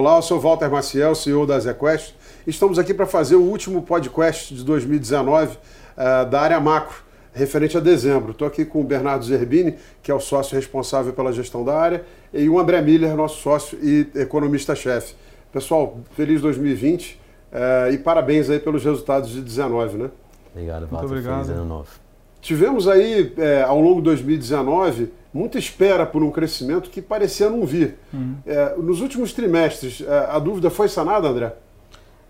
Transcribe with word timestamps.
Olá, 0.00 0.16
eu 0.16 0.22
sou 0.22 0.40
Walter 0.40 0.70
Maciel, 0.70 1.14
CEO 1.14 1.44
da 1.44 1.60
ZQuest. 1.60 2.14
Estamos 2.46 2.78
aqui 2.78 2.94
para 2.94 3.04
fazer 3.04 3.36
o 3.36 3.42
último 3.42 3.82
podcast 3.82 4.54
de 4.54 4.64
2019 4.64 5.58
uh, 5.58 6.24
da 6.24 6.40
área 6.40 6.58
macro, 6.58 7.02
referente 7.34 7.76
a 7.76 7.80
dezembro. 7.80 8.30
Estou 8.30 8.48
aqui 8.48 8.64
com 8.64 8.80
o 8.80 8.82
Bernardo 8.82 9.26
Zerbini, 9.26 9.76
que 10.02 10.10
é 10.10 10.14
o 10.14 10.18
sócio 10.18 10.56
responsável 10.56 11.12
pela 11.12 11.30
gestão 11.34 11.62
da 11.62 11.78
área, 11.78 12.02
e 12.32 12.48
o 12.48 12.58
André 12.58 12.80
Miller, 12.80 13.14
nosso 13.14 13.42
sócio 13.42 13.78
e 13.82 14.08
economista-chefe. 14.14 15.16
Pessoal, 15.52 15.98
feliz 16.12 16.40
2020 16.40 17.20
uh, 17.52 17.92
e 17.92 17.98
parabéns 17.98 18.48
aí 18.48 18.58
pelos 18.58 18.82
resultados 18.82 19.28
de 19.28 19.42
19, 19.42 19.98
né? 19.98 20.10
Obrigado, 20.50 20.86
Walter. 20.86 20.96
Muito 20.96 21.06
obrigado. 21.08 21.44
Feliz 21.44 21.58
ano 21.58 21.68
novo. 21.68 22.09
Tivemos 22.40 22.88
aí, 22.88 23.32
é, 23.36 23.62
ao 23.62 23.80
longo 23.80 23.96
de 23.96 24.04
2019, 24.04 25.12
muita 25.32 25.58
espera 25.58 26.06
por 26.06 26.22
um 26.22 26.30
crescimento 26.30 26.90
que 26.90 27.02
parecia 27.02 27.50
não 27.50 27.64
vir. 27.66 27.96
Uhum. 28.12 28.36
É, 28.46 28.74
nos 28.76 29.00
últimos 29.00 29.32
trimestres, 29.32 30.02
é, 30.06 30.26
a 30.30 30.38
dúvida 30.38 30.70
foi 30.70 30.88
sanada, 30.88 31.28
André? 31.28 31.54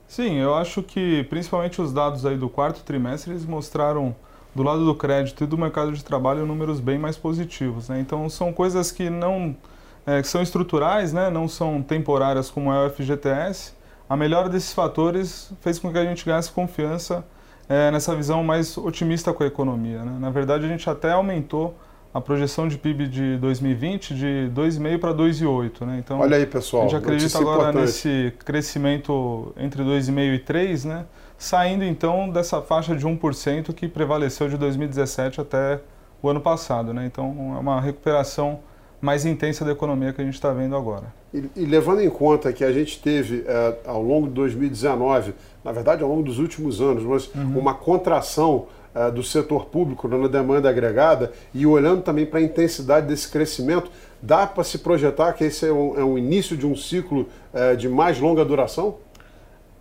Sim, 0.09 0.39
eu 0.39 0.55
acho 0.55 0.83
que 0.83 1.25
principalmente 1.31 1.81
os 1.81 1.93
dados 1.93 2.27
aí 2.27 2.37
do 2.37 2.49
quarto 2.49 2.83
trimestre 2.83 3.31
eles 3.31 3.47
mostraram 3.47 4.15
do 4.53 4.63
lado 4.65 4.85
do 4.85 4.95
crédito 4.95 5.45
e 5.45 5.47
do 5.47 5.57
mercado 5.57 5.93
de 5.93 6.03
trabalho 6.03 6.45
números 6.45 6.81
bem 6.81 6.99
mais 6.99 7.17
positivos. 7.17 7.89
Né? 7.89 8.01
Então 8.01 8.29
são 8.29 8.53
coisas 8.53 8.91
que 8.91 9.09
não 9.09 9.57
é, 10.05 10.21
que 10.21 10.27
são 10.27 10.43
estruturais, 10.43 11.13
né? 11.13 11.31
não 11.31 11.47
são 11.47 11.81
temporárias 11.83 12.51
como 12.51 12.73
é 12.73 12.87
o 12.87 12.91
FGTS. 12.91 13.73
A 14.09 14.17
melhora 14.17 14.49
desses 14.49 14.73
fatores 14.73 15.53
fez 15.61 15.79
com 15.79 15.93
que 15.93 15.99
a 15.99 16.05
gente 16.05 16.25
ganhasse 16.25 16.51
confiança 16.51 17.25
é, 17.71 17.89
nessa 17.93 18.17
visão 18.17 18.43
mais 18.43 18.77
otimista 18.77 19.33
com 19.33 19.45
a 19.45 19.47
economia. 19.47 20.05
Né? 20.05 20.17
Na 20.19 20.29
verdade, 20.29 20.65
a 20.67 20.69
gente 20.69 20.91
até 20.91 21.13
aumentou 21.13 21.79
a 22.13 22.21
projeção 22.21 22.67
de 22.67 22.77
PIB 22.77 23.07
de 23.07 23.37
2020 23.37 24.13
de 24.13 24.51
2,5 24.53 24.99
para 24.99 25.15
2,8. 25.15 25.87
Né? 25.87 25.99
Então, 26.05 26.19
Olha 26.19 26.37
aí, 26.37 26.47
pessoal. 26.47 26.83
A 26.83 26.89
gente 26.89 26.97
acredita 26.97 27.39
agora 27.39 27.71
importante. 27.71 27.83
nesse 27.83 28.35
crescimento 28.45 29.55
entre 29.57 29.85
2,5 29.85 30.35
e 30.35 30.39
3, 30.41 30.85
né? 30.85 31.07
saindo 31.39 31.85
então 31.85 32.29
dessa 32.29 32.61
faixa 32.61 32.97
de 32.97 33.07
1% 33.07 33.73
que 33.73 33.87
prevaleceu 33.87 34.49
de 34.49 34.57
2017 34.57 35.41
até 35.41 35.81
o 36.21 36.29
ano 36.29 36.41
passado. 36.41 36.93
Né? 36.93 37.07
Então, 37.07 37.55
é 37.57 37.61
uma 37.61 37.81
recuperação 37.81 38.59
mais 39.01 39.25
intensa 39.25 39.65
da 39.65 39.73
economia 39.73 40.13
que 40.13 40.21
a 40.21 40.25
gente 40.25 40.35
está 40.35 40.53
vendo 40.53 40.77
agora. 40.77 41.13
E, 41.33 41.45
e, 41.57 41.65
levando 41.65 42.01
em 42.01 42.11
conta 42.11 42.53
que 42.53 42.65
a 42.65 42.73
gente 42.73 43.01
teve, 43.01 43.45
é, 43.47 43.77
ao 43.87 44.03
longo 44.03 44.29
de 44.29 44.35
2019, 44.35 45.35
na 45.65 45.73
verdade, 45.73 46.03
ao 46.03 46.09
longo 46.09 46.23
dos 46.23 46.39
últimos 46.39 46.81
anos, 46.81 47.03
mas 47.05 47.35
uhum. 47.35 47.59
uma 47.59 47.75
contração 47.75 48.67
é, 48.95 49.11
do 49.11 49.23
setor 49.23 49.67
público 49.67 50.09
na 50.09 50.27
demanda 50.27 50.69
agregada 50.69 51.33
e 51.55 51.65
olhando 51.65 52.03
também 52.03 52.27
para 52.27 52.41
a 52.41 52.43
intensidade 52.43 53.07
desse 53.07 53.31
crescimento, 53.31 53.91
dá 54.21 54.47
para 54.47 54.65
se 54.65 54.79
projetar 54.79 55.33
que 55.33 55.45
esse 55.45 55.67
é 55.67 55.73
um, 55.73 55.99
é 55.99 56.05
um 56.05 56.19
início 56.19 56.57
de 56.57 56.67
um 56.67 56.77
ciclo 56.77 57.29
é, 57.55 57.77
de 57.77 57.89
mais 57.89 58.19
longa 58.19 58.45
duração? 58.45 58.97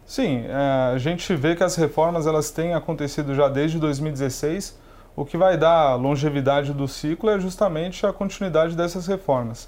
Sim, 0.06 0.45
a 0.94 0.97
gente 0.97 1.36
vê 1.36 1.56
que 1.56 1.64
as 1.64 1.75
reformas 1.75 2.25
elas 2.25 2.50
têm 2.50 2.73
acontecido 2.73 3.36
já 3.36 3.47
desde 3.47 3.78
2016 3.78 4.75
o 5.20 5.25
que 5.25 5.36
vai 5.36 5.58
dar 5.58 5.95
longevidade 5.95 6.72
do 6.72 6.88
ciclo 6.88 7.30
é 7.30 7.38
justamente 7.38 8.06
a 8.06 8.14
continuidade 8.14 8.73
dessas 8.73 9.06
reformas. 9.06 9.67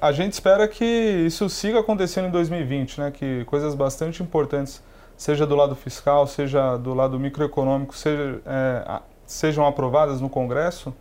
A 0.00 0.10
gente 0.10 0.32
espera 0.32 0.66
que 0.66 0.82
isso 0.84 1.50
siga 1.50 1.80
acontecendo 1.80 2.28
em 2.28 2.30
2020, 2.30 2.98
né? 2.98 3.10
que 3.10 3.44
coisas 3.44 3.74
bastante 3.74 4.22
importantes, 4.22 4.82
seja 5.18 5.46
do 5.46 5.54
lado 5.54 5.76
fiscal, 5.76 6.26
seja 6.26 6.78
do 6.78 6.94
lado 6.94 7.20
microeconômico, 7.20 7.94
seja, 7.94 8.40
é, 8.46 9.00
sejam 9.26 9.66
aprovadas 9.66 10.18
no 10.18 10.30
Congresso. 10.30 10.94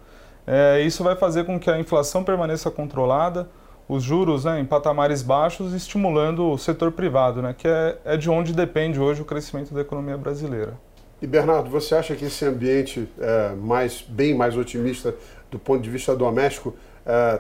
É, 0.46 0.82
isso 0.82 1.02
vai 1.02 1.16
fazer 1.16 1.46
com 1.46 1.58
que 1.58 1.72
a 1.72 1.80
inflação 1.80 2.22
permaneça 2.22 2.70
controlada, 2.70 3.48
os 3.88 4.04
juros 4.04 4.44
né, 4.44 4.60
em 4.60 4.66
patamares 4.66 5.24
baixos, 5.24 5.74
estimulando 5.74 6.52
o 6.52 6.58
setor 6.58 6.92
privado, 6.92 7.42
né, 7.42 7.56
que 7.58 7.68
é, 7.68 7.98
é 8.04 8.18
de 8.18 8.30
onde 8.30 8.52
depende 8.52 9.00
hoje 9.00 9.22
o 9.22 9.26
crescimento 9.26 9.74
da 9.74 9.80
economia 9.80 10.18
brasileira. 10.18 10.74
E 11.22 11.28
Bernardo, 11.28 11.70
você 11.70 11.96
acha 11.96 12.16
que 12.16 12.26
esse 12.26 12.46
ambiente 12.46 13.08
é, 13.20 13.54
mais 13.56 14.04
bem 14.08 14.34
mais 14.34 14.56
otimista 14.56 15.14
do 15.52 15.60
ponto 15.60 15.82
de 15.82 15.90
vista 15.90 16.16
doméstico 16.16 16.74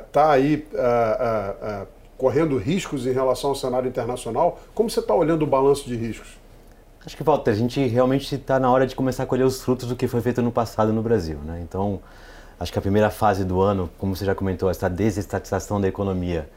está 0.06 0.36
é, 0.36 0.36
aí 0.36 0.68
é, 0.74 0.78
é, 0.80 1.66
é, 1.68 1.88
correndo 2.18 2.58
riscos 2.58 3.06
em 3.06 3.12
relação 3.12 3.52
ao 3.52 3.56
cenário 3.56 3.88
internacional? 3.88 4.60
Como 4.74 4.90
você 4.90 5.00
está 5.00 5.14
olhando 5.14 5.44
o 5.44 5.48
balanço 5.48 5.88
de 5.88 5.96
riscos? 5.96 6.38
Acho 7.06 7.16
que, 7.16 7.24
Walter, 7.24 7.52
a 7.52 7.56
gente 7.56 7.86
realmente 7.88 8.36
está 8.36 8.60
na 8.60 8.70
hora 8.70 8.86
de 8.86 8.94
começar 8.94 9.24
a 9.24 9.26
colher 9.26 9.46
os 9.46 9.62
frutos 9.62 9.88
do 9.88 9.96
que 9.96 10.08
foi 10.08 10.20
feito 10.20 10.42
no 10.42 10.52
passado 10.52 10.92
no 10.92 11.02
Brasil. 11.02 11.38
Né? 11.46 11.62
Então, 11.64 12.02
acho 12.60 12.74
que 12.74 12.78
a 12.78 12.82
primeira 12.82 13.10
fase 13.10 13.46
do 13.46 13.62
ano, 13.62 13.90
como 13.98 14.14
você 14.14 14.26
já 14.26 14.36
comentou, 14.36 14.70
essa 14.70 14.90
desestatização 14.90 15.80
da 15.80 15.88
economia, 15.88 16.50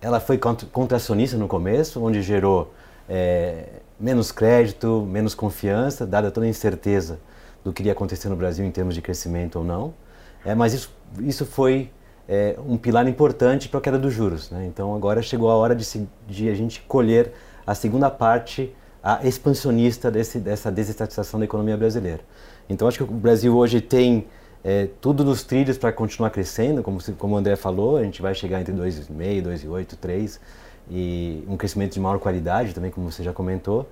ela 0.00 0.20
foi 0.20 0.38
contracionista 0.38 1.36
no 1.36 1.48
começo, 1.48 2.02
onde 2.02 2.22
gerou 2.22 2.72
é, 3.08 3.66
menos 4.00 4.32
crédito, 4.32 5.06
menos 5.08 5.34
confiança, 5.34 6.06
dada 6.06 6.30
toda 6.30 6.46
a 6.46 6.48
incerteza 6.48 7.20
do 7.62 7.72
que 7.72 7.82
iria 7.82 7.92
acontecer 7.92 8.28
no 8.28 8.36
Brasil 8.36 8.64
em 8.64 8.70
termos 8.70 8.94
de 8.94 9.02
crescimento 9.02 9.58
ou 9.58 9.64
não. 9.64 9.92
É, 10.44 10.54
mas 10.54 10.72
isso, 10.72 10.90
isso 11.20 11.44
foi 11.44 11.90
é, 12.26 12.56
um 12.66 12.78
pilar 12.78 13.06
importante 13.06 13.68
para 13.68 13.78
a 13.78 13.82
queda 13.82 13.98
dos 13.98 14.14
juros. 14.14 14.50
Né? 14.50 14.66
Então 14.66 14.94
agora 14.94 15.20
chegou 15.20 15.50
a 15.50 15.54
hora 15.54 15.74
de, 15.74 15.84
se, 15.84 16.08
de, 16.26 16.48
a 16.48 16.54
gente 16.54 16.80
colher 16.82 17.32
a 17.66 17.74
segunda 17.74 18.08
parte 18.08 18.74
a 19.02 19.26
expansionista 19.26 20.10
desse, 20.10 20.38
dessa 20.38 20.70
desestatização 20.70 21.40
da 21.40 21.44
economia 21.44 21.76
brasileira. 21.76 22.20
Então 22.68 22.86
acho 22.86 22.98
que 22.98 23.04
o 23.04 23.16
Brasil 23.16 23.56
hoje 23.56 23.80
tem 23.80 24.26
é, 24.62 24.88
tudo 25.00 25.24
nos 25.24 25.42
trilhos 25.42 25.78
para 25.78 25.90
continuar 25.90 26.30
crescendo, 26.30 26.82
como, 26.82 26.98
como 27.16 27.34
o 27.34 27.38
André 27.38 27.56
falou, 27.56 27.96
a 27.96 28.02
gente 28.02 28.20
vai 28.20 28.34
chegar 28.34 28.60
entre 28.60 28.74
2,5, 28.74 29.42
2,8, 29.42 29.96
3 29.98 30.40
e 30.90 31.44
um 31.48 31.56
crescimento 31.56 31.92
de 31.92 32.00
maior 32.00 32.18
qualidade 32.18 32.74
também, 32.74 32.90
como 32.90 33.10
você 33.10 33.22
já 33.22 33.32
comentou. 33.32 33.88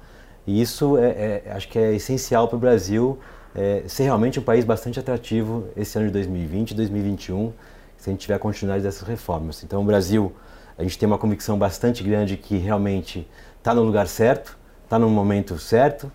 E 0.46 0.60
isso 0.60 0.98
é, 0.98 1.42
é 1.46 1.52
acho 1.52 1.68
que 1.68 1.78
é 1.78 1.94
essencial 1.94 2.48
para 2.48 2.56
o 2.56 2.58
Brasil 2.58 3.18
é, 3.54 3.82
ser 3.86 4.04
realmente 4.04 4.38
um 4.38 4.42
país 4.42 4.64
bastante 4.64 5.00
atrativo 5.00 5.66
esse 5.76 5.96
ano 5.98 6.06
de 6.06 6.12
2020 6.12 6.70
e 6.70 6.74
2021, 6.74 7.52
se 7.96 8.08
a 8.08 8.12
gente 8.12 8.20
tiver 8.20 8.38
continuidade 8.38 8.82
dessas 8.82 9.06
reformas. 9.06 9.62
Então, 9.64 9.82
o 9.82 9.84
Brasil, 9.84 10.32
a 10.76 10.82
gente 10.82 10.98
tem 10.98 11.06
uma 11.06 11.18
convicção 11.18 11.58
bastante 11.58 12.02
grande 12.02 12.36
que 12.36 12.56
realmente 12.56 13.28
está 13.58 13.74
no 13.74 13.82
lugar 13.82 14.06
certo, 14.06 14.56
está 14.84 14.98
no 14.98 15.08
momento 15.10 15.58
certo. 15.58 16.10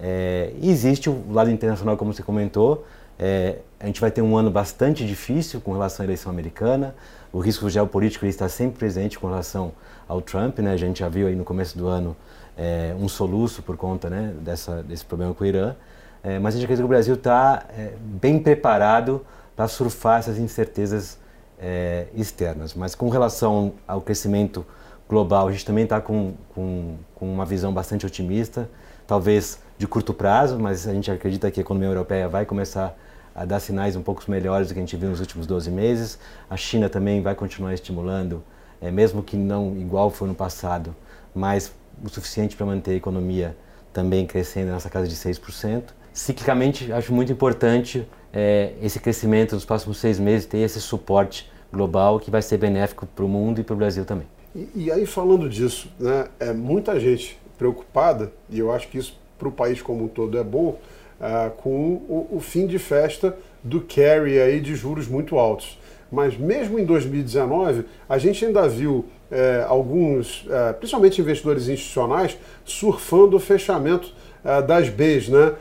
É, 0.00 0.52
existe 0.62 1.08
o 1.10 1.24
lado 1.32 1.50
internacional, 1.50 1.96
como 1.96 2.12
você 2.12 2.22
comentou. 2.22 2.86
É, 3.18 3.58
a 3.78 3.86
gente 3.86 4.00
vai 4.00 4.10
ter 4.10 4.22
um 4.22 4.36
ano 4.36 4.50
bastante 4.50 5.06
difícil 5.06 5.60
com 5.60 5.72
relação 5.72 6.02
à 6.02 6.06
eleição 6.06 6.30
americana. 6.30 6.94
O 7.32 7.38
risco 7.38 7.68
geopolítico 7.68 8.26
está 8.26 8.48
sempre 8.48 8.78
presente 8.78 9.18
com 9.18 9.26
relação 9.26 9.72
ao 10.08 10.20
Trump, 10.20 10.58
né? 10.58 10.72
A 10.72 10.76
gente 10.76 11.00
já 11.00 11.08
viu 11.08 11.26
aí 11.26 11.34
no 11.34 11.44
começo 11.44 11.76
do 11.76 11.86
ano 11.86 12.16
é, 12.56 12.94
um 12.98 13.08
soluço 13.08 13.62
por 13.62 13.76
conta 13.76 14.08
né, 14.08 14.34
dessa, 14.40 14.82
desse 14.82 15.04
problema 15.04 15.34
com 15.34 15.44
o 15.44 15.46
Irã. 15.46 15.74
É, 16.22 16.38
mas 16.38 16.54
a 16.54 16.56
gente 16.56 16.64
acredita 16.64 16.82
que 16.82 16.86
o 16.86 16.88
Brasil 16.88 17.14
está 17.14 17.66
é, 17.76 17.92
bem 18.00 18.38
preparado 18.38 19.24
para 19.54 19.68
surfar 19.68 20.20
essas 20.20 20.38
incertezas 20.38 21.18
é, 21.58 22.06
externas. 22.14 22.74
Mas 22.74 22.94
com 22.94 23.08
relação 23.08 23.74
ao 23.86 24.00
crescimento 24.00 24.64
global, 25.08 25.48
a 25.48 25.52
gente 25.52 25.66
também 25.66 25.84
está 25.84 26.00
com, 26.00 26.34
com, 26.54 26.96
com, 27.14 27.32
uma 27.32 27.44
visão 27.44 27.72
bastante 27.72 28.06
otimista, 28.06 28.68
talvez 29.06 29.58
de 29.76 29.86
curto 29.86 30.14
prazo, 30.14 30.58
mas 30.58 30.86
a 30.86 30.92
gente 30.92 31.10
acredita 31.10 31.50
que 31.50 31.60
a 31.60 31.62
economia 31.62 31.88
europeia 31.88 32.28
vai 32.28 32.44
começar 32.44 32.96
a 33.34 33.44
dar 33.44 33.58
sinais 33.58 33.96
um 33.96 34.02
pouco 34.02 34.22
melhores 34.28 34.68
do 34.68 34.74
que 34.74 34.80
a 34.80 34.82
gente 34.82 34.96
viu 34.96 35.10
nos 35.10 35.20
últimos 35.20 35.46
12 35.46 35.70
meses. 35.70 36.18
A 36.48 36.56
China 36.56 36.88
também 36.88 37.20
vai 37.20 37.34
continuar 37.34 37.74
estimulando 37.74 38.42
é, 38.80 38.90
mesmo 38.90 39.22
que 39.22 39.36
não 39.36 39.76
igual 39.76 40.10
foi 40.10 40.28
no 40.28 40.34
passado, 40.34 40.94
mas 41.34 41.72
o 42.02 42.08
suficiente 42.08 42.54
para 42.54 42.66
manter 42.66 42.92
a 42.92 42.94
economia 42.94 43.56
também 43.92 44.26
crescendo 44.26 44.72
nessa 44.72 44.90
casa 44.90 45.08
de 45.08 45.14
6%. 45.14 45.84
Ciclicamente, 46.12 46.92
acho 46.92 47.12
muito 47.12 47.32
importante 47.32 48.06
é, 48.32 48.74
esse 48.82 49.00
crescimento 49.00 49.54
nos 49.54 49.64
próximos 49.64 49.98
seis 49.98 50.18
meses, 50.18 50.46
ter 50.46 50.58
esse 50.58 50.80
suporte 50.80 51.50
global 51.72 52.20
que 52.20 52.30
vai 52.30 52.42
ser 52.42 52.58
benéfico 52.58 53.06
para 53.06 53.24
o 53.24 53.28
mundo 53.28 53.60
e 53.60 53.64
para 53.64 53.74
o 53.74 53.76
Brasil 53.76 54.04
também. 54.04 54.26
E, 54.54 54.68
e, 54.74 54.92
aí, 54.92 55.06
falando 55.06 55.48
disso, 55.48 55.88
né, 55.98 56.28
é 56.38 56.52
muita 56.52 56.98
gente 57.00 57.38
preocupada, 57.58 58.32
e 58.50 58.58
eu 58.58 58.72
acho 58.72 58.88
que 58.88 58.98
isso 58.98 59.18
para 59.38 59.48
o 59.48 59.52
país 59.52 59.82
como 59.82 60.04
um 60.04 60.08
todo 60.08 60.38
é 60.38 60.44
bom, 60.44 60.78
uh, 61.20 61.50
com 61.56 61.70
o, 61.70 62.28
o, 62.32 62.40
fim 62.40 62.66
de 62.66 62.78
festa 62.78 63.36
do 63.62 63.80
carry 63.80 64.40
aí 64.40 64.60
de 64.60 64.74
juros 64.74 65.08
muito 65.08 65.38
altos. 65.38 65.78
Mas 66.10 66.36
mesmo 66.36 66.78
em 66.78 66.84
2019, 66.84 67.84
a 68.08 68.18
gente 68.18 68.44
ainda 68.44 68.68
viu 68.68 69.06
é, 69.30 69.64
alguns, 69.66 70.46
é, 70.48 70.72
principalmente 70.74 71.20
investidores 71.20 71.66
institucionais, 71.66 72.38
surfando 72.64 73.36
o 73.36 73.40
fechamento 73.40 74.12
é, 74.44 74.62
das 74.62 74.88
Bs, 74.88 75.28
né? 75.28 75.54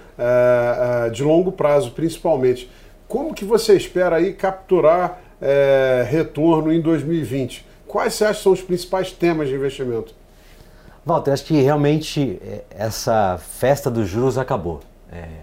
De 1.12 1.24
longo 1.24 1.52
prazo 1.52 1.90
principalmente. 1.92 2.70
Como 3.08 3.34
que 3.34 3.44
você 3.44 3.76
espera 3.76 4.18
aí 4.18 4.34
capturar 4.34 5.20
retorno 6.08 6.72
em 6.72 6.80
2020? 6.80 7.66
Quais 7.88 8.14
você 8.14 8.26
acha 8.26 8.38
que 8.38 8.44
são 8.44 8.52
os 8.52 8.62
principais 8.62 9.12
temas 9.12 9.50
de 9.50 9.56
investimento? 9.56 10.14
Walter, 11.06 11.32
acho 11.32 11.46
que 11.46 11.62
realmente 11.62 12.42
essa 12.70 13.38
festa 13.38 13.92
dos 13.92 14.08
juros 14.08 14.38
acabou. 14.38 14.80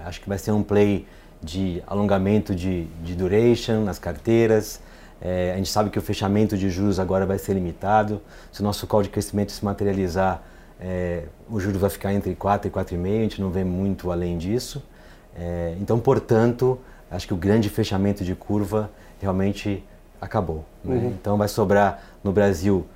acho 0.04 0.20
que 0.20 0.28
vai 0.28 0.38
ser 0.38 0.52
um 0.52 0.62
play 0.62 1.06
de 1.42 1.82
alongamento 1.86 2.54
de, 2.54 2.84
de 3.02 3.14
duration 3.14 3.84
nas 3.84 3.98
carteiras, 3.98 4.80
É, 5.22 5.52
a 5.52 5.56
gente 5.56 5.68
sabe 5.68 5.90
que 5.90 5.98
o 5.98 6.02
fechamento 6.02 6.56
de 6.56 6.70
juros 6.70 6.98
agora 6.98 7.26
vai 7.26 7.38
ser 7.38 7.52
limitado. 7.52 8.22
Se 8.50 8.60
o 8.60 8.64
nosso 8.64 8.86
call 8.86 9.02
de 9.02 9.10
crescimento 9.10 9.52
se 9.52 9.62
materializar, 9.62 10.42
é, 10.80 11.24
o 11.48 11.60
juros 11.60 11.80
vai 11.80 11.90
ficar 11.90 12.14
entre 12.14 12.34
4 12.34 12.68
e 12.68 12.70
4,5, 12.70 13.18
a 13.18 13.22
gente 13.22 13.40
não 13.40 13.50
vê 13.50 13.62
muito 13.62 14.10
além 14.10 14.38
disso. 14.38 14.82
É, 15.36 15.76
então, 15.78 16.00
portanto, 16.00 16.78
acho 17.10 17.26
que 17.26 17.34
o 17.34 17.36
grande 17.36 17.68
fechamento 17.68 18.24
de 18.24 18.34
curva 18.34 18.90
realmente 19.20 19.84
acabou. 20.18 20.64
Né? 20.82 20.96
Uhum. 20.96 21.08
Então, 21.08 21.36
vai 21.36 21.48
sobrar 21.48 22.02
no 22.24 22.32
Brasil 22.32 22.86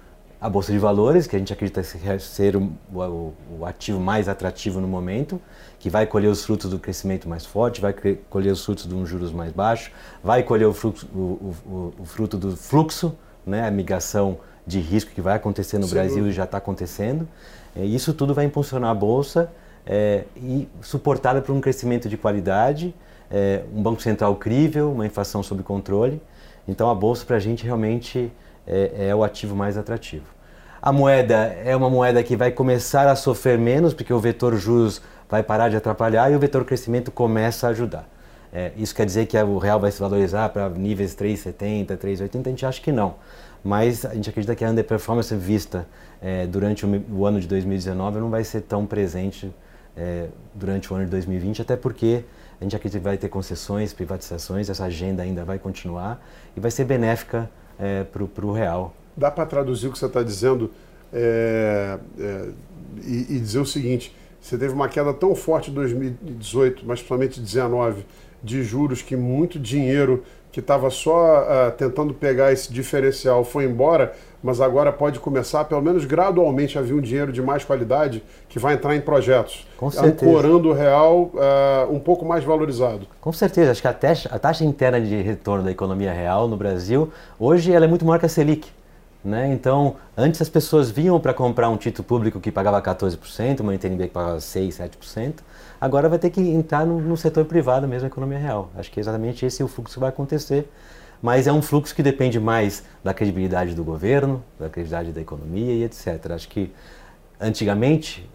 a 0.45 0.51
Bolsa 0.51 0.71
de 0.71 0.79
Valores, 0.79 1.27
que 1.27 1.35
a 1.35 1.39
gente 1.39 1.55
acredita 1.55 1.83
ser 1.83 2.55
o, 2.55 2.71
o, 2.93 3.33
o, 3.61 3.65
ativo 3.65 3.99
mais 3.99 4.29
atrativo 4.29 4.79
no 4.79 4.87
momento, 4.87 5.41
que 5.79 5.89
vai 5.89 6.05
colher 6.07 6.29
os 6.29 6.45
frutos 6.45 6.71
do 6.71 6.79
crescimento 6.79 7.27
mais 7.27 7.47
forte, 7.47 7.81
vai 7.81 7.95
colher 8.29 8.53
os 8.53 8.63
frutos 8.63 8.87
de 8.87 8.95
um 8.95 9.07
juros 9.07 9.33
mais 9.33 9.53
baixo, 9.53 9.91
vai 10.23 10.43
colher 10.43 10.69
o, 10.69 10.75
fruto, 10.75 11.07
o, 11.07 12.05
fruto 12.05 12.37
do 12.37 12.55
fluxo, 12.59 13.17
né, 13.47 13.67
a 13.67 13.71
migração 13.71 14.37
de 14.67 14.81
risco 14.81 15.13
que 15.13 15.23
vai 15.23 15.35
acontecer 15.35 15.79
no 15.79 15.87
Sim. 15.87 15.95
Brasil 15.95 16.27
e 16.27 16.33
já 16.33 16.45
está 16.45 16.59
acontecendo. 16.59 17.27
E 17.75 17.95
isso 17.95 18.13
tudo 18.13 18.35
vai 18.35 18.45
impulsionar 18.45 18.91
a 18.91 18.95
Bolsa 18.95 19.51
é, 19.87 20.25
e 20.37 20.69
suportada 20.83 21.41
por 21.41 21.55
um 21.55 21.61
crescimento 21.63 22.07
de 22.07 22.19
qualidade, 22.19 22.95
é, 23.31 23.63
um 23.75 23.83
Banco 23.83 24.03
Central 24.03 24.37
crível, 24.37 24.93
uma 24.93 25.07
inflação 25.07 25.43
sob 25.43 25.63
controle. 25.63 26.21
Então 26.69 26.91
a 26.91 26.95
Bolsa 26.95 27.25
para 27.25 27.37
a 27.37 27.41
gente 27.41 27.65
realmente 27.65 28.31
é, 28.67 29.09
é 29.09 29.15
o 29.15 29.25
ativo 29.25 29.57
mais 29.57 29.79
atrativo. 29.79 30.34
A 30.87 30.93
moeda 30.93 31.57
é 31.65 31.75
uma 31.75 31.89
moeda 31.89 32.23
que 32.23 32.37
vai 32.37 32.53
começar 32.53 33.09
a 33.09 33.17
sofrer 33.17 33.57
menos, 33.57 33.95
porque 33.95 34.13
o 34.13 34.21
vetor 34.21 34.55
juros 34.55 35.01
vai 35.31 35.43
parar 35.43 35.71
de 35.71 35.77
atrapalhar 35.77 36.31
e 36.31 36.37
o 36.37 36.39
vetor 36.39 36.63
crescimento 36.63 37.11
começa 37.11 37.67
a 37.67 37.71
ajudar. 37.71 38.07
É, 38.53 38.71
isso 38.77 38.95
quer 38.95 39.07
dizer 39.07 39.25
que 39.25 39.35
o 39.39 39.57
real 39.57 39.81
vai 39.81 39.91
se 39.91 39.99
valorizar 39.99 40.47
para 40.51 40.69
níveis 40.69 41.17
3,70, 41.17 41.97
3,80? 41.97 42.47
A 42.47 42.51
gente 42.51 42.67
acha 42.67 42.83
que 42.83 42.93
não. 42.93 43.15
Mas 43.65 44.05
a 44.05 44.15
gente 44.15 44.29
acredita 44.29 44.55
que 44.55 44.63
a 44.63 44.69
underperformance 44.69 45.35
vista 45.35 45.87
é, 46.21 46.47
durante 46.47 46.85
o, 46.85 47.05
o, 47.13 47.25
ano 47.25 47.41
de 47.41 47.49
2019 47.49 48.21
não 48.21 48.29
vai 48.29 48.45
ser 48.45 48.61
tão 48.61 48.85
presente 48.85 49.51
é, 49.97 50.27
durante 50.55 50.93
o 50.93 50.97
ano 50.97 51.07
de 51.07 51.11
2020, 51.13 51.63
até 51.63 51.77
porque 51.77 52.25
a 52.61 52.63
gente 52.63 52.77
acredita 52.77 52.99
que 52.99 53.05
vai 53.05 53.17
ter 53.17 53.31
concessões, 53.31 53.95
privatizações, 53.95 54.69
essa 54.69 54.85
agenda 54.85 55.23
ainda 55.23 55.47
vai 55.47 55.59
continuar 55.59 56.23
e 56.55 56.61
vai 56.61 56.71
ser 56.71 56.85
benéfica 56.85 57.49
é, 57.79 58.05
para 58.05 58.47
o 58.47 58.53
real. 58.53 58.95
Dá 59.17 59.31
para 59.31 59.47
traduzir 59.47 59.89
o 59.89 59.93
que 59.93 59.99
você 59.99 60.07
está 60.07 60.23
dizendo 60.23 60.71
é, 61.13 61.99
é, 62.19 62.49
e, 63.05 63.37
e, 63.37 63.41
dizer 63.41 63.61
o 63.61 63.67
seguinte: 63.67 64.15
você 64.41 64.59
teve 64.59 64.75
uma 64.75 64.89
queda 64.89 65.13
tão 65.15 65.35
forte 65.35 65.71
em 65.71 65.75
2018, 65.75 66.85
mas 66.85 66.99
principalmente 66.99 67.41
2019, 67.41 68.05
de 68.43 68.63
juros 68.63 69.01
que 69.01 69.17
muito 69.17 69.59
dinheiro 69.59 70.25
que 70.55 70.61
estava 70.61 70.89
só 70.89 71.43
uh, 71.43 71.73
tentando 71.73 72.15
pegar 72.15 72.53
esse 72.53 72.73
diferencial 72.73 73.45
foi 73.45 73.65
embora, 73.65 74.13
mas 74.41 74.61
agora 74.61 74.93
pode 74.93 75.19
começar, 75.19 75.65
pelo 75.65 75.83
menos 75.83 76.05
gradualmente, 76.05 76.79
a 76.79 76.81
vir 76.81 76.95
um 76.95 77.01
dinheiro 77.01 77.33
de 77.33 77.43
mais 77.43 77.65
qualidade 77.65 78.23
que 78.49 78.57
vai 78.57 78.75
entrar 78.75 78.95
em 78.95 79.01
projetos, 79.01 79.67
Com 79.77 79.91
certeza. 79.91 80.31
ancorando 80.31 80.69
o 80.69 80.73
real 80.73 81.33
uh, 81.35 81.93
um 81.93 81.99
pouco 81.99 82.25
mais 82.25 82.45
valorizado. 82.45 83.09
Com 83.21 83.33
certeza, 83.33 83.73
acho 83.73 83.83
que 83.83 83.89
a 83.89 83.93
taxa, 83.93 84.29
a 84.33 84.39
taxa 84.39 84.65
interna 84.65 85.01
de 85.01 85.21
retorno 85.23 85.65
da 85.65 85.73
economia 85.73 86.13
real 86.13 86.47
no 86.47 86.57
Brasil, 86.57 87.13
hoje 87.37 87.73
ela 87.73 87.87
é 87.87 87.89
muito 87.89 88.05
maior 88.05 88.21
que 88.21 88.27
a 88.27 88.29
Selic. 88.29 88.69
Né? 89.25 89.53
Então, 89.53 89.97
antes 90.17 90.41
as 90.41 90.49
pessoas 90.49 90.89
vinham 90.89 91.19
para 91.19 91.35
comprar 91.35 91.69
um 91.69 91.77
título 91.77 92.07
público 92.07 92.39
que 92.39 92.53
pagava 92.53 92.81
14%, 92.81 93.59
uma 93.59 93.73
NTNB 93.73 94.07
que 94.07 94.15
pagava 94.15 94.37
6%, 94.37 94.89
7%, 95.01 95.33
agora 95.85 96.09
vai 96.09 96.19
ter 96.19 96.31
que 96.31 96.41
entrar 96.41 96.87
no, 96.87 97.01
no 97.01 97.17
setor 97.17 97.45
privado 97.45 97.87
mesmo, 97.87 98.07
a 98.07 98.09
economia 98.09 98.39
real. 98.39 98.71
Acho 98.77 98.91
que 98.91 98.99
é 98.99 99.03
exatamente 99.03 99.45
esse 99.45 99.63
o 99.63 99.69
fluxo 99.69 99.95
que 99.95 100.01
vai 100.01 100.09
acontecer, 100.09 100.69
mas 101.23 101.47
é 101.47 101.53
um 101.53 101.63
fluxo 101.63 101.95
que 101.95 102.03
depende 102.03 102.39
mais 102.39 102.85
da 103.03 103.13
credibilidade 103.13 103.75
do 103.75 103.85
governo, 103.85 104.43
da 104.59 104.69
credibilidade 104.69 105.13
da 105.13 105.21
economia 105.21 105.73
e 105.73 105.85
etc. 105.85 106.31
Acho 106.31 106.49
que 106.49 106.73
antigamente 107.41 108.29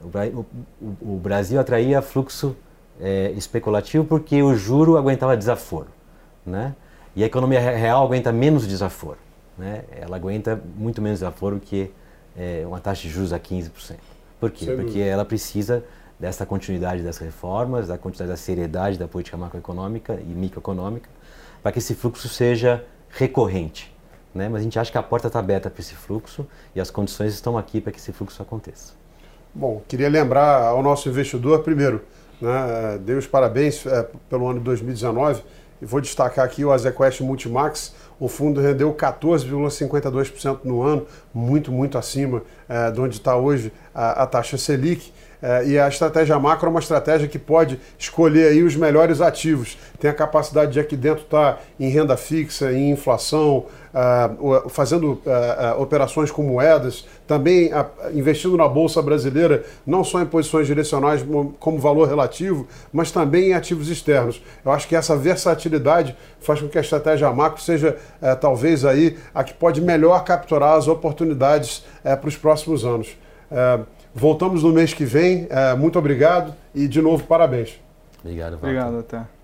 o 1.01 1.17
Brasil 1.17 1.59
atraía 1.59 2.01
fluxo 2.01 2.55
é, 2.99 3.31
especulativo 3.31 4.05
porque 4.05 4.41
o 4.43 4.55
juro 4.55 4.97
aguentava 4.97 5.35
desaforo, 5.35 5.87
né? 6.45 6.75
E 7.15 7.23
a 7.23 7.25
economia 7.25 7.59
real 7.59 8.05
aguenta 8.05 8.31
menos 8.31 8.67
desaforo 8.67 9.17
né, 9.59 9.83
ela 9.91 10.15
aguenta 10.15 10.59
muito 10.77 11.01
menos 11.01 11.19
desaforo 11.19 11.59
que 11.59 11.91
é, 12.35 12.63
uma 12.65 12.79
taxa 12.79 13.01
de 13.03 13.09
juros 13.09 13.33
a 13.33 13.39
15%. 13.39 13.97
Por 14.39 14.49
quê? 14.49 14.65
Sem 14.65 14.75
Porque 14.75 14.91
dúvida. 14.91 15.05
ela 15.05 15.25
precisa 15.25 15.83
dessa 16.19 16.45
continuidade 16.45 17.01
das 17.01 17.17
reformas, 17.17 17.87
da 17.87 17.97
continuidade 17.97 18.31
da 18.31 18.37
seriedade 18.37 18.97
da 18.97 19.07
política 19.07 19.37
macroeconômica 19.37 20.19
e 20.21 20.33
microeconômica, 20.33 21.09
para 21.63 21.71
que 21.71 21.79
esse 21.79 21.95
fluxo 21.95 22.27
seja 22.27 22.83
recorrente. 23.09 23.95
Né? 24.33 24.49
Mas 24.49 24.61
a 24.61 24.63
gente 24.63 24.77
acha 24.77 24.91
que 24.91 24.97
a 24.97 25.03
porta 25.03 25.27
está 25.27 25.39
aberta 25.39 25.69
para 25.69 25.79
esse 25.79 25.95
fluxo 25.95 26.45
e 26.75 26.81
as 26.81 26.91
condições 26.91 27.33
estão 27.33 27.57
aqui 27.57 27.79
para 27.79 27.91
que 27.91 27.99
esse 27.99 28.11
fluxo 28.11 28.41
aconteça. 28.41 28.93
Bom, 29.53 29.81
queria 29.87 30.09
lembrar 30.09 30.61
ao 30.67 30.83
nosso 30.83 31.09
investidor, 31.09 31.63
primeiro, 31.63 32.03
né, 32.39 32.99
dei 33.01 33.15
os 33.15 33.25
parabéns 33.25 33.85
é, 33.85 34.07
pelo 34.29 34.47
ano 34.47 34.59
de 34.59 34.65
2019 34.65 35.41
e 35.81 35.85
vou 35.85 36.01
destacar 36.01 36.45
aqui 36.45 36.63
o 36.63 36.71
Azequest 36.71 37.21
Multimax, 37.21 37.95
o 38.19 38.27
fundo 38.27 38.61
rendeu 38.61 38.93
14,52% 38.93 40.59
no 40.63 40.81
ano, 40.81 41.07
muito, 41.33 41.71
muito 41.71 41.97
acima 41.97 42.43
é, 42.67 42.91
de 42.91 42.99
onde 42.99 43.15
está 43.15 43.35
hoje 43.35 43.71
a, 43.95 44.23
a 44.23 44.27
taxa 44.27 44.57
Selic. 44.57 45.13
É, 45.41 45.65
e 45.65 45.79
a 45.79 45.87
estratégia 45.87 46.37
macro 46.37 46.67
é 46.67 46.69
uma 46.69 46.81
estratégia 46.81 47.27
que 47.27 47.39
pode 47.39 47.79
escolher 47.97 48.49
aí 48.49 48.61
os 48.61 48.75
melhores 48.75 49.21
ativos. 49.21 49.77
Tem 49.97 50.11
a 50.11 50.13
capacidade 50.13 50.73
de 50.73 50.79
aqui 50.79 50.97
dentro 50.97 51.23
estar 51.23 51.53
tá 51.53 51.61
em 51.79 51.89
renda 51.89 52.17
fixa, 52.17 52.73
em 52.73 52.91
inflação, 52.91 53.65
uh, 53.93 54.69
fazendo 54.69 55.13
uh, 55.13 55.81
operações 55.81 56.29
com 56.29 56.43
moedas, 56.43 57.07
também 57.25 57.71
investindo 58.13 58.57
na 58.57 58.67
Bolsa 58.67 59.01
Brasileira, 59.01 59.63
não 59.85 60.03
só 60.03 60.21
em 60.21 60.25
posições 60.25 60.67
direcionais 60.67 61.25
como 61.59 61.79
valor 61.79 62.07
relativo, 62.07 62.67
mas 62.91 63.11
também 63.11 63.49
em 63.49 63.53
ativos 63.53 63.87
externos. 63.87 64.43
Eu 64.65 64.71
acho 64.71 64.87
que 64.87 64.95
essa 64.95 65.15
versatilidade 65.15 66.17
faz 66.41 66.59
com 66.59 66.67
que 66.67 66.77
a 66.77 66.81
estratégia 66.81 67.31
macro 67.31 67.61
seja 67.61 67.97
talvez 68.41 68.83
aí 68.83 69.17
a 69.33 69.43
que 69.43 69.53
pode 69.53 69.79
melhor 69.79 70.23
capturar 70.23 70.75
as 70.75 70.87
oportunidades 70.87 71.83
para 72.03 72.27
os 72.27 72.35
próximos 72.35 72.83
anos. 72.83 73.15
Voltamos 74.13 74.63
no 74.63 74.71
mês 74.71 74.93
que 74.93 75.05
vem. 75.05 75.47
É, 75.49 75.75
muito 75.75 75.97
obrigado 75.99 76.53
e, 76.73 76.87
de 76.87 77.01
novo, 77.01 77.23
parabéns. 77.23 77.79
Obrigado, 78.23 78.53
Walter. 78.53 78.67
Obrigado, 78.67 78.99
até. 78.99 79.38